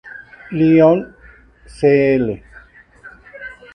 [0.51, 1.13] Lyon",
[1.67, 2.25] Cl.